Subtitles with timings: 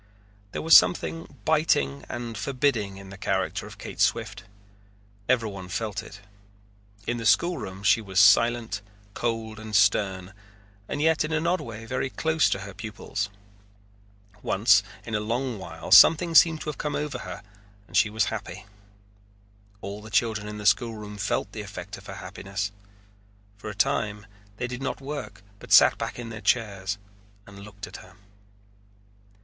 [0.51, 4.45] There was something biting and forbidding in the character of Kate Swift.
[5.29, 6.21] Everyone felt it.
[7.05, 8.81] In the schoolroom she was silent,
[9.13, 10.33] cold, and stern,
[10.89, 13.29] and yet in an odd way very close to her pupils.
[14.41, 17.43] Once in a long while something seemed to have come over her
[17.85, 18.65] and she was happy.
[19.81, 22.71] All of the children in the schoolroom felt the effect of her happiness.
[23.55, 24.25] For a time
[24.57, 26.97] they did not work but sat back in their chairs
[27.45, 28.15] and looked at her.